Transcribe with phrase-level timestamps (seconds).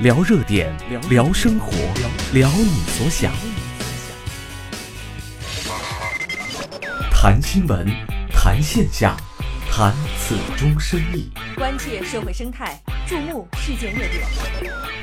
[0.00, 0.74] 聊热点，
[1.10, 1.72] 聊生活，
[2.32, 3.30] 聊你所想，
[7.12, 7.86] 谈新闻，
[8.32, 9.14] 谈现象，
[9.70, 14.26] 谈此中深意，关切社会生态，注目世界热点，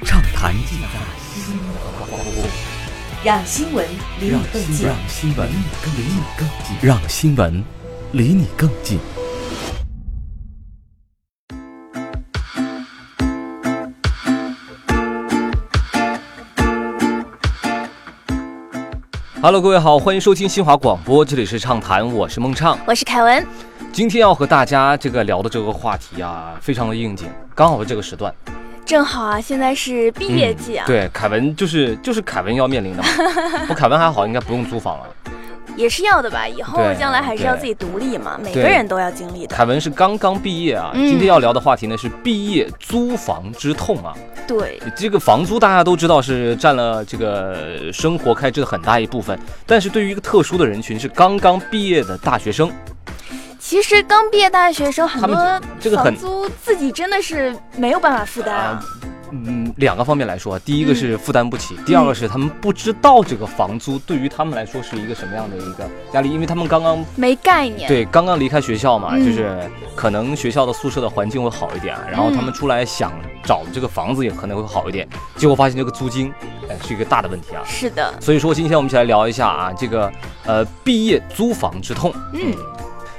[0.03, 0.87] 畅谈尽在
[1.31, 1.67] 新闻
[2.09, 2.43] 广播，
[3.23, 3.87] 让新闻
[4.19, 4.87] 离你更近。
[4.87, 5.47] 让新闻
[5.95, 7.63] 离你更近，让新闻
[8.13, 8.97] 离你更近。
[19.39, 23.45] Hello，各位好，欢迎收听新华广播，这里是畅谈，我是孟畅，我是凯文。
[23.93, 28.33] 今天要和大家这个聊的这个话题啊，非常的应景，刚好是这个时段，
[28.83, 30.87] 正好啊，现在是毕业季啊。
[30.87, 33.09] 对，凯文就是就是凯文要面临的嘛，
[33.69, 35.05] 不，凯文还好，应该不用租房了。
[35.75, 39.55] 也是要的吧，以后将来还是要自己独立嘛，每个人都要经历的。
[39.55, 44.13] 凯文是刚刚毕业啊，嗯今天要聊的话题呢是毕业租房之痛啊。
[44.47, 52.71] 对，这个房租大家都知道是占了这个生活开支的很大一部分，但是对于一个特殊的人群是刚刚毕业的大学生，
[53.59, 58.79] 其实刚毕业大学生很多这个很房租自己真的是没有办法负担啊。
[59.31, 67.87] 嗯，两个方面来说，第一个是负担不起，嗯第二个是他们不知道这个房租对于他们来说是一个什么样的一个压力，因为他们刚刚没概念。
[67.87, 69.57] 对刚刚离开学校嘛，嗯就是
[69.95, 73.11] 可能学校的宿舍的环境会好一点，然后他们出来想
[73.43, 76.31] 找这个房子也可能会好一点，结果发现这个租金，
[76.69, 77.61] 哎，是一个大的问题啊。
[77.65, 80.11] 是的，所以说，今天我们一起来聊一下啊，这个
[80.45, 82.13] 呃毕业租房之痛。
[82.33, 82.53] 嗯，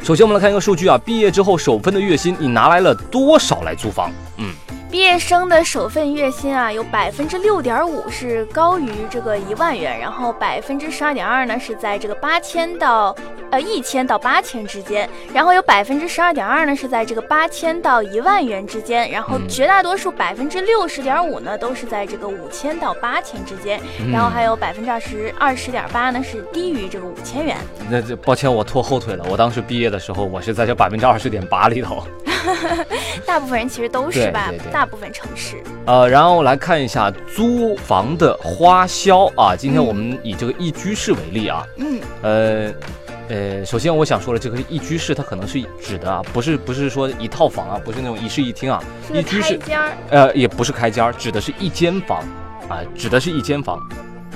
[0.02, 4.10] 首先，我们来看一个数据啊，毕业之后首份的月薪，你拿来了多少来租房？
[4.36, 4.52] 嗯，
[4.90, 13.14] 毕业生的首份月薪啊，有百分之六点五是高于这个一万元，然后百分之十二点二呢是在这个八千到
[13.50, 27.58] 呃一千到八千之间，然后有百分之十二点二呢是在这个八千到一万元之间，然后嗯绝大多数百分之六十点五呢都是在这个五千到八千之间，嗯然后还有百分之二十二十点八呢是低于这个五千元。
[27.90, 29.24] 那这抱歉，我拖后腿了。
[29.28, 32.02] 我当时毕业的时候，我是在这百分之二十点八里头。
[33.26, 35.56] 大部分人其实都是吧对对对，大部分城市。
[35.86, 39.56] 呃，然后来看一下租房的花销啊。
[39.56, 42.72] 今天我们以这个一居室为例啊，嗯，呃。
[43.30, 48.82] 呃，首先我想说了，这个一居室它可能是指的啊，不是不是说一套房啊，不是那种一室一厅啊，
[49.12, 49.60] 一居室，
[50.08, 52.20] 呃，也不是开间儿，指的是一间房
[52.70, 53.78] 啊，指的是一间房。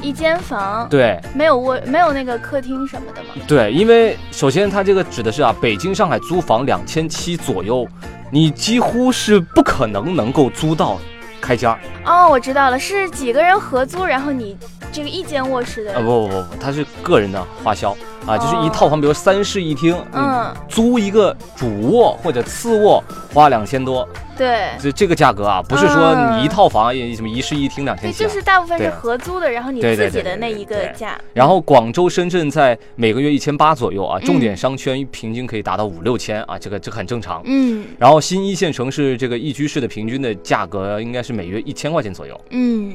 [0.03, 3.29] 一间房，对没有卧，没有那个客厅什么的吗？
[3.47, 7.87] 对，因为首先它这个指的是啊，北京、上海租房两千七左右，
[8.31, 10.99] 你几乎是不可能能够租到
[11.41, 11.79] 开间儿。
[12.05, 14.57] 哦，我知道了，是几个人合租，然后你
[14.91, 17.97] 这个一间卧室的，呃，不不不不，它是个人的花销
[18.27, 23.03] 啊，就是一哦套房，比如三室一厅，嗯，租一个主卧或者次卧
[23.35, 37.43] 花两千多，对，这这个价格啊，不是说嗯你一套房也什么一室一厅两千对，七、啊，就是大部分是合租的，然后你自己的那一个价，然后广州、深圳在每个月一千八左右啊，重点嗯商圈平均可以达到五六千啊，这个这个很正常。
[37.45, 37.85] 嗯。
[37.99, 42.41] 然后新一线城市这个一居室的平均的价格应该是每月一千块钱左右。
[42.51, 42.95] 嗯，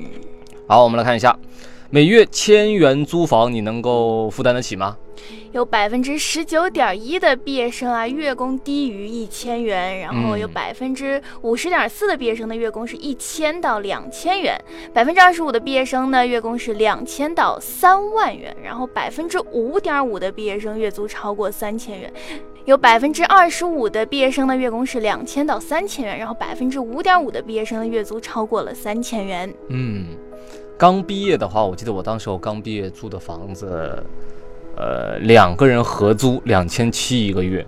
[0.68, 1.38] 好，我们来看一下，
[1.90, 4.96] 每月千元租房你能够负担得起吗？
[5.52, 14.60] 有百分之十九点一的毕业生啊，月供低于一千元，然后有嗯百分之五十点四的毕业生的月供是一千到两千元，
[14.94, 22.12] 百分之二十五的毕业生呢月供是两千到三万元，然后百分之五点五的毕业生月租超过三千元。
[22.66, 29.54] 有百分之二十五的毕业生的月供是两千到三千元，然后百分之五点五的毕业生的月租超过了三千元。
[29.70, 30.08] 嗯，
[30.78, 34.04] 刚毕业的话，我记得我当时我刚毕业租的房子，
[34.78, 37.66] 呃，两个人合租两千七一个月，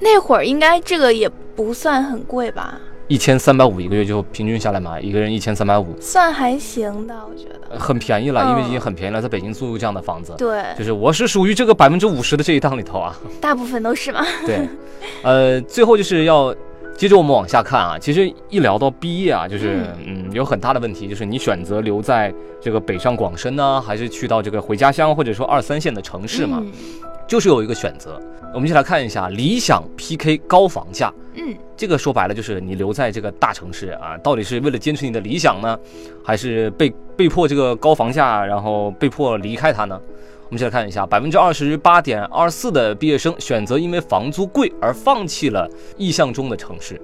[0.00, 7.78] 那会儿应该这个也不算很贵吧，一千三百五一个月就平均下来嘛，一个人一千三百五，算还行的，我觉得。
[7.78, 10.34] 很便宜了，因为嗯已经很便宜了，在北京租这样的房子。
[10.36, 14.22] 对，就是我是属于这个百分之五十的这一档里头啊，大部分都是嘛。
[14.44, 14.68] 对，
[15.22, 16.54] 呃，最后就是要
[16.96, 26.72] 接着我们往下看啊，其实一聊到毕业啊，就是嗯有很大的问题，就是你选择留在这个北上广深呢，还是去到这个回家乡或者说二三线的城市嘛，嗯
[27.26, 28.20] 就是有一个选择。
[28.54, 31.12] 我们一起来看一下理想 PK 高房价。
[31.34, 35.78] 嗯，这个说白了就是你留在这个大城市啊，到底是为了坚持你的理想呢，
[36.22, 39.98] 还是被被迫这个高房价，然后被迫离开它呢？
[40.52, 45.66] 我们先来看一下，百分之二十八点二四的毕业生选择因为房租贵而放弃了
[45.96, 47.00] 意向中的城市。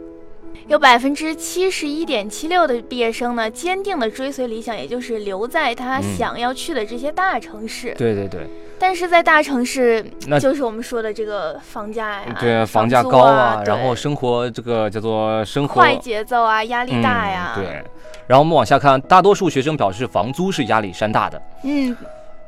[0.66, 7.94] 有百分之七十一点七六的毕业生呢，坚定的追随理想，也就是留在他嗯想要去的这些大城市。
[7.96, 8.46] 对对对，
[8.78, 17.54] 但是在大城市，那就是我们说的这个房价呀，对房价高啊，然后生活这个叫做生活快节奏啊，压力大呀。
[17.56, 17.64] 嗯。
[17.64, 17.82] 对，
[18.26, 21.40] 然后我们往下看，大多数学生表示房租是压力山大的。
[21.64, 21.96] 嗯，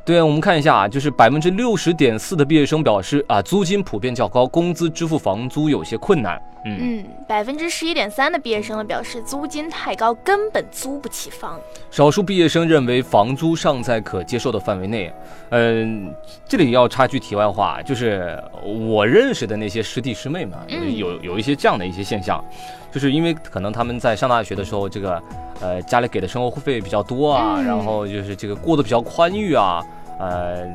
[0.04, 6.40] 对，我们看一下啊，就是百分之六十点四的毕业生表示啊，租金普遍较高，工资支付房租有些困难。
[6.64, 11.58] 嗯，嗯，百分之十一点三的毕业生呢表示租金太高，根本租不起房。
[11.90, 15.12] 少数毕业生认为房租尚在可接受的范围内。
[15.50, 16.12] 嗯，
[16.46, 20.58] 这里要插句题外话，就是我认识的那些师弟师妹们
[20.96, 22.44] 有有一些这样的一些现象，
[22.92, 25.22] 就是因为可能他们在上大学的时候，这个
[25.60, 29.82] 呃家里给的生活费比较多啊，嗯然后就是这个过得比较宽裕啊。
[30.18, 30.68] 呃，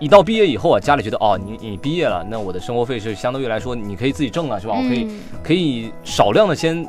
[0.00, 4.74] 一到毕业以后啊，家里觉得哦，你你毕业了，那我的生活费是相对于来说你可以自己挣了，是吧？
[4.74, 6.84] 我可以嗯可以少量的先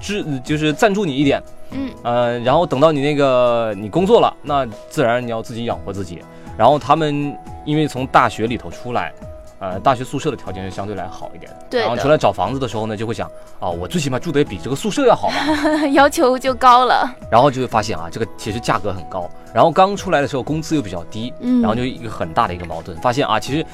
[0.00, 1.42] 支，就是赞助你一点，
[1.72, 6.22] 嗯呃，然后等到你那个你工作了，那自然你要自己养活自己。
[6.56, 7.36] 然后他们
[7.66, 9.12] 因为从大学里头出来，
[9.58, 11.58] 呃，大学宿舍的条件是相对来好一点的。
[11.70, 13.26] 对然后出来找房子的时候呢，就会想
[13.58, 15.34] 啊，我最起码住得比这个宿舍要好吧。
[15.92, 17.08] 要求就高了。
[17.30, 19.28] 然后就会发现啊，这个其实价格很高。
[19.54, 23.64] 然后刚出来的时候工资又比较低，嗯然后就一个很大的一个矛盾，发现啊，其实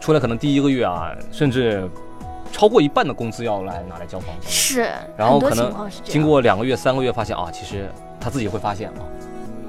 [0.00, 1.88] 出来可能第一个月啊，甚至
[2.50, 4.48] 超过一半的工资要来拿来交房租。
[4.48, 5.72] 是，然后可能
[6.02, 7.88] 经过两个月、三个月，发现啊，其实
[8.18, 9.00] 他自己会发现啊，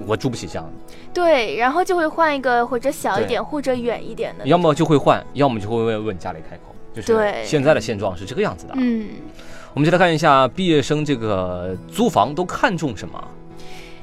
[0.08, 0.96] 我住不起这样的。
[1.14, 4.46] 对，然后就会换一个或者小一点或者远一点的。
[4.46, 8.74] 要么就会换，要么就会问问家里开口，就是对现在的现状是这个样子的。
[8.78, 9.10] 嗯，
[9.74, 13.22] 我们就来看一下毕业生这个租房都看重什么？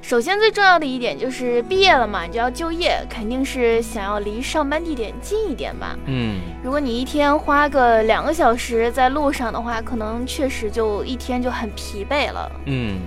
[0.00, 5.98] 首先最重要的一点就是毕业了嘛，你就要就业，肯定是想要离上班地点近一点吧。
[6.06, 12.50] 嗯，如果你一天花个两个小时在路上的话，可能确实就一天就很疲惫了。
[12.64, 13.00] 嗯，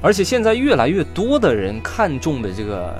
[0.00, 2.94] 而且现在越来越多的人看重的这个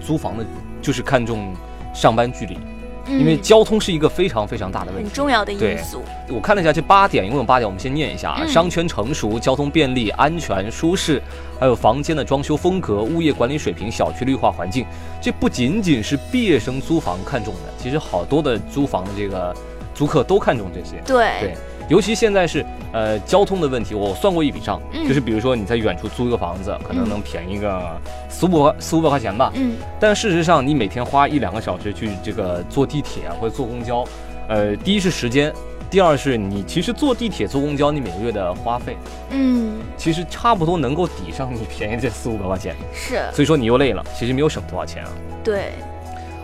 [0.00, 0.44] 租房的，
[0.82, 1.54] 就是看重
[1.94, 2.58] 上班距离，
[3.06, 5.04] 因为嗯交通是一个非常非常大的问题。
[5.04, 6.02] 很重要的对因素。
[6.28, 11.20] 我看了一下这八点，一共有八点，我们先念一下啊：嗯商圈成熟、交通便利、安全舒适，
[11.58, 14.86] 还有房间的装修风格、物业管理水平、小区绿化环境。
[15.20, 19.54] 这不仅仅是毕业生租房看重的，其实好多的租房的这个
[19.94, 21.02] 租客都看重这些。
[21.04, 21.54] 对，对，
[21.90, 34.04] 尤其现在是呃交通的问题，我算过一笔账，嗯就是比如说你在远处租一个房子，可能嗯能便宜个四五百四五百块钱吧，嗯，但事实上你每天花一两个小时去这个坐地铁啊或者坐公交，
[34.48, 35.52] 呃，第一是时间，
[35.90, 38.96] 第二是你其实坐地铁坐公交你每个月的花费，
[39.30, 45.10] 嗯，其实差不多能够抵上你便宜这四五百块钱，是所以说你又累了，其实没有省多少钱啊。
[45.42, 45.72] 对。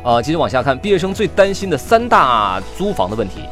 [0.03, 3.43] 啊，接着往下看，毕业生最担心的三大租房的问题。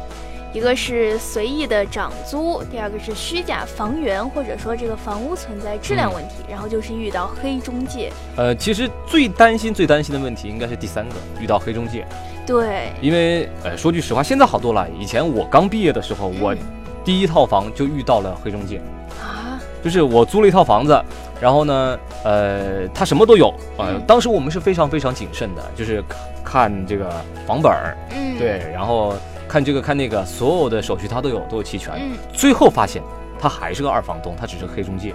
[0.55, 8.09] 一个是随意的涨租，第二个是虚假房源，或者说这个房屋存在质量问题，然后就是遇到黑中介。
[8.37, 12.07] 呃，其实最担心、最担心的问题应该是第三个，遇到黑中介。
[12.47, 14.87] 对，因为呃，说句实话，现在好多了。
[14.97, 16.57] 以前我刚毕业的时候，我嗯
[17.03, 18.79] 第一套房就遇到了黑中介，
[19.21, 21.03] 啊，就是我租了一套房子，
[21.41, 23.53] 然后呢，呃，他什么都有。
[23.75, 26.01] 呃嗯，当时我们是非常非常谨慎的，就是
[26.45, 27.11] 看看这个
[27.45, 29.13] 房本儿，嗯，对，，然后
[29.47, 31.93] 看这个看那个，所有的手续他都有，都有齐全。
[31.95, 33.01] 嗯，最后发现
[33.39, 35.13] 他还是个二房东，他只是黑中介。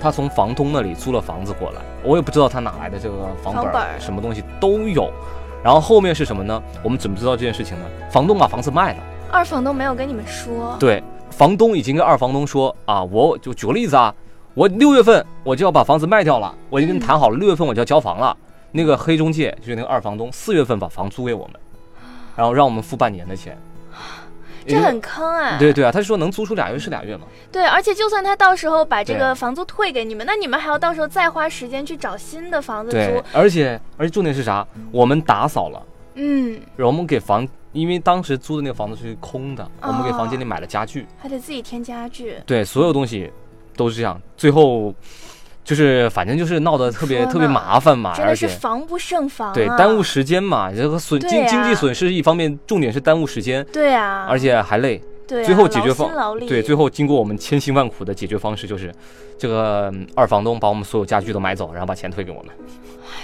[0.00, 5.10] 他从房东那里租了房子过来，我也不知道他哪来的这个房本，房本什么东西都有。
[5.62, 6.62] 然后后面是什么呢？
[6.82, 7.84] 我们怎么知道这件事情呢？
[8.10, 14.14] 房东把房子卖了，二房东没有跟你们说，对，房东已经跟二房东说啊，我就举个例子啊，
[14.54, 18.34] 我六月份我就要把房子卖掉了，我已经跟你谈好了，六月份我就要交房了。
[18.72, 21.52] 那个黑中介就是那个二房东，四月份把房租给我们，
[22.36, 23.56] 然后让我们付半年的钱。
[24.66, 25.58] 这很坑啊。
[25.58, 27.24] 对对啊，他是说能租出俩月是俩月嘛。
[27.50, 34.64] 对，而且就算他到时候把这个房租退给你们，那你们还要到时候再花时间去找新的房子对租。，而且而且重点是啥？
[34.92, 35.82] 我们打扫了，
[36.14, 42.36] 嗯，我们给房，因为当时租的那个房子是空的，我们给哦房间里买了家具，还得自己添家具。
[42.46, 43.32] 对，所有东西
[43.74, 44.20] 都是这样。
[44.36, 44.94] 最后
[45.64, 50.00] 就是反正就是闹得特别特别麻烦嘛，真的而且是防不胜防、啊，对耽误。
[50.02, 55.00] 时间嘛，这个损经经济损失一方面，重点是耽误时间，对啊，而且还累。
[55.30, 56.10] 对啊、最后解决方
[56.40, 58.92] 对，最后经过我们千辛万苦的解决方式就是，
[59.38, 62.52] 这个嗯二房东把我们所有家具都买走，然后把钱退给我们。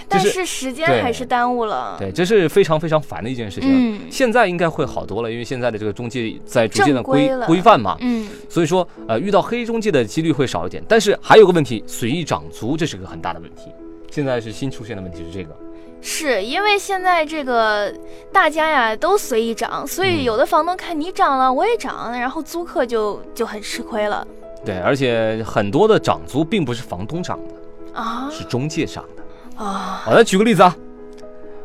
[0.09, 1.97] 但是是时间还是耽误了。
[1.99, 3.69] 对，这是非常非常烦的一件事情。
[3.73, 10.81] 嗯现在应该会好多了，因为现在的这个中介在逐渐的规规规范嘛，嗯，所以说呃遇到黑中介的几率会少一点。
[10.89, 13.71] 但是还有个问题，随意涨租，这是个很大的问题。
[14.11, 15.57] 现在是新出现的问题是这个，
[16.01, 17.93] 是因为现在这个
[18.33, 20.25] 大家呀都随意涨，所以嗯。
[20.25, 24.27] 有的房东看你涨了，我也涨，然后租客就就很吃亏了。
[24.65, 28.29] 对，而且很多的涨租并不是房东涨的，啊。
[28.31, 29.65] 是中介涨的。
[29.65, 30.77] 啊，我来举个例子啊，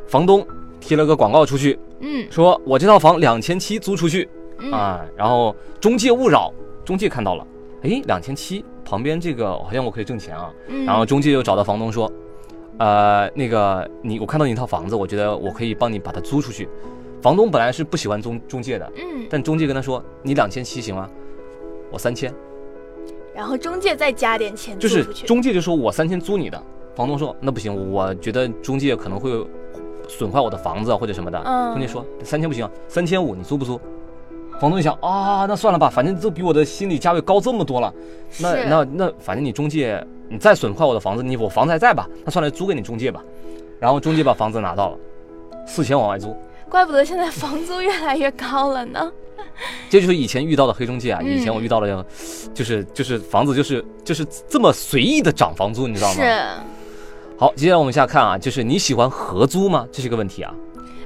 [0.07, 0.45] 房东
[0.79, 2.25] 贴了个广告出去，嗯。
[2.31, 4.27] 说我这套房两千七租出去
[4.59, 4.71] 嗯。
[4.71, 6.51] 啊，然后中介勿扰，
[6.83, 7.45] 中介看到了，
[7.83, 10.51] 哎，两千七旁边这个好像我可以挣钱啊。
[10.67, 12.11] 嗯，然后中介又找到房东说，
[12.81, 16.67] 呃，那个你我看到你一套房子，我觉得我可以帮你把它租出去。
[17.21, 21.07] 房东本来是不喜欢中中介的，嗯，但中介跟他说，你两千七行吗？
[21.91, 22.33] 我三千，
[23.35, 26.59] 然后中介再加点钱就是租出去，中介就说我三千租你的，
[26.95, 29.29] 房东说那不行，我觉得中介可能会
[30.07, 31.39] 损坏我的房子啊或者什么的。
[31.45, 33.79] 嗯中介说三千不行，三千五你租不租？
[34.61, 37.91] 房东一想啊，那算了吧，反正都比我的心理价位高这么多了，
[38.37, 42.07] 那那那反正你中介你再损坏我的房子，你我房子还在吧？
[42.23, 43.23] 那算了，租给你中介吧。
[43.79, 44.97] 然后中介把房子拿到了，
[45.65, 46.37] 四千往外租，
[46.69, 49.11] 怪不得现在房租越来越高了呢。
[49.89, 51.19] 这就是以前遇到的黑中介啊。
[51.23, 52.05] 嗯以前我遇到了，
[52.53, 56.13] 就是就是房子就是就是这么随意的涨房租，你知道吗？
[56.13, 56.43] 是，
[57.35, 59.87] 好，接下来我们下看啊，就是你喜欢合租吗？
[59.91, 60.53] 这是个问题啊。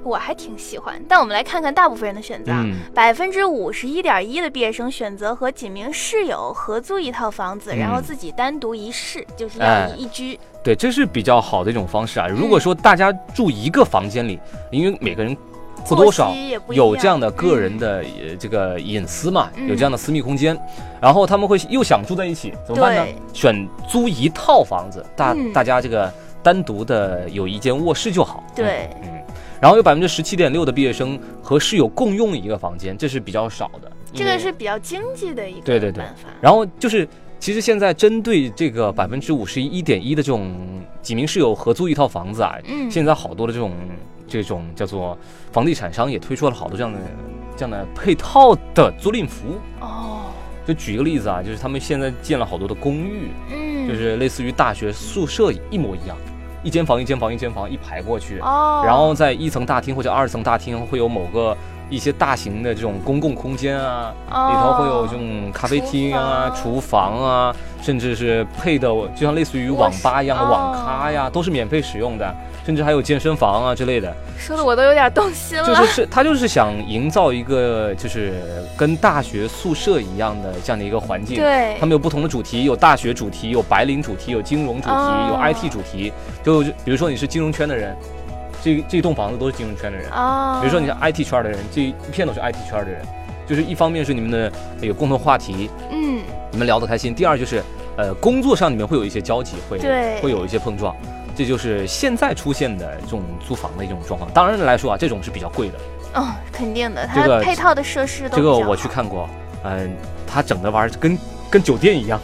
[0.06, 1.02] 我还挺喜欢。
[1.10, 10.40] 但我们来看看大部分人的选择啊，嗯百分之五十一点一的毕业生选择和几名室友合租一套房子，嗯然后自己单独一室，就是哎要一居。
[10.64, 12.28] 对，这是比较好的一种方式啊。
[12.30, 14.40] 嗯如果说大家住一个房间里，
[14.72, 15.36] 因为每个人
[15.84, 16.34] 或多少
[16.70, 20.58] 有这样的个人的呃这个隐私嘛，嗯有这样的私密空间，
[21.00, 23.06] 然后他们会又想住在一起，怎么办呢？
[23.34, 28.44] 选租一套房子，大嗯大家这个单独的有一间卧室就好。
[28.56, 29.25] 对嗯，嗯。
[29.62, 33.92] 然后有百分之十七点六的毕业生和室友共用一个房间，这是比较少的。
[34.14, 36.30] 这个是比较经济的一个对对对办法。
[36.42, 37.08] 然后就是，
[37.40, 40.56] 其实现在针对这个百分之五十一点一的这种
[41.02, 43.74] 几名室友合租一套房子啊，嗯现在好多的这种
[44.28, 45.18] 这种叫做
[45.52, 47.00] 房地产商也推出了好多这样的
[47.58, 49.56] 这样的配套的租赁服务。
[49.82, 50.32] 哦，
[50.66, 56.16] 就举一个例子啊，就是他们现在建了好多的公寓，嗯，就是类似于大学宿舍一模一样，
[56.66, 61.56] 一间房一间房一间房一排过去，哦，然后在一层大厅或者二层大厅会有某个
[61.90, 74.14] 一些大型的这种公共空间啊，哦里头会有这种咖啡厅啊、厨房啊，甚至是配的就像类似于网吧一样的网咖呀，都是免费使用的，甚至还有健身房啊之类的。
[74.38, 75.66] 说的我都有点动心了。
[75.66, 78.34] 就是是他就是想营造一个就是
[78.76, 81.38] 跟大学宿舍一样的这样的一个环境。
[81.38, 86.12] 对他们有不同的主题，有大学主题，有白领主题，有金融主题，哦有 IT 主题。
[86.44, 87.96] 就比如说你是金融圈的人，
[88.66, 90.10] 这这栋房子都是金融圈的人。
[90.10, 93.06] 哦，比如说你是 IT 圈的人，这一片都是 IT 圈的人。
[93.48, 97.62] 就是一方面是你们的有共同话题，嗯，你们聊得开心；第二就是，
[97.96, 100.96] 呃，工作上你们会有一些交集，会对会有一些碰撞。
[101.36, 104.28] 这就是现在出现的这种租房的一种状况。
[104.34, 105.78] 当然来说啊，这种是比较贵的。
[106.16, 109.30] 哦，肯定的，这个它配套的设施都这个我去看过，
[109.64, 109.96] 嗯、
[110.26, 111.16] 它整的玩意儿跟
[111.52, 112.20] 跟酒店一样。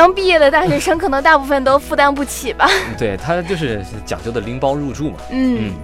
[0.00, 2.66] 刚毕业的大学生可能大部分都负担不起吧。
[2.96, 5.18] 对他就是讲究的拎包入住嘛。
[5.28, 5.74] 嗯，嗯，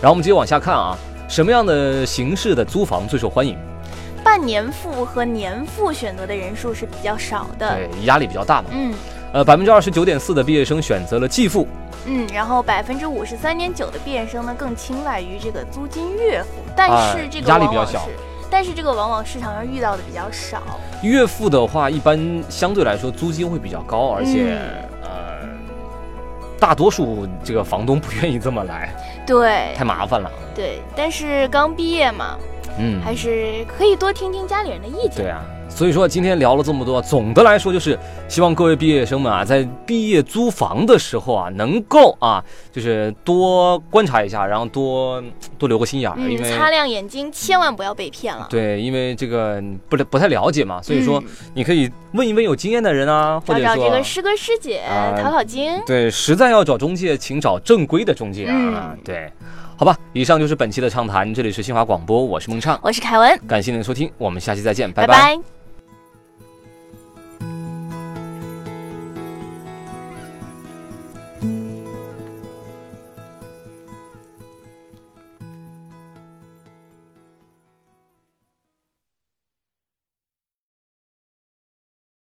[0.00, 0.96] 然后我们接着往下看啊，
[1.28, 3.58] 什么样的形式的租房最受欢迎？
[4.22, 7.74] 半年付和年付选择的人数是比较少的。
[7.74, 8.68] 对，压力比较大嘛。
[8.70, 8.94] 嗯
[9.32, 11.66] 呃，百分之二十九点四的毕业生选择了季付，
[12.06, 18.08] 嗯，然后百分之五十三点九的毕业生呢更青睐于这个租金月付，但是哎这个压力比较小
[18.48, 20.62] 但是这个往往市场上遇到的比较少。
[21.08, 24.58] 月付的话，一般相对来说租金会比较高，而且、
[25.02, 25.48] 嗯呃，
[26.58, 28.94] 大多数这个房东不愿意这么来，
[29.26, 30.30] 对太麻烦了。
[30.54, 32.36] 对，但是刚毕业嘛，
[32.78, 35.24] 嗯，还是可以多听听家里人的意见。
[35.24, 35.42] 对啊。
[35.74, 45.20] 所以说今天聊了这么多，总的来说就是希望各位毕业生们啊，在毕业租房的时候啊，能够啊，就是多观察一下，然后多
[45.58, 48.46] 多留个心眼儿，因嗯，为擦亮眼睛，千万不要被骗了。
[48.48, 55.82] 对，因为这个不不太了解嘛，所以说嗯你可以问一问有经验的人啊，或找找这个师哥师姐啊讨讨经。
[55.84, 58.54] 对，实在要找中介，请找正规的中介啊。
[58.54, 59.28] 嗯对，
[59.76, 65.63] 好吧，以上就是本期的畅谈，这里是新华广播，我是孟畅，我是凯文，感谢您的收听，我们下期再见，拜拜拜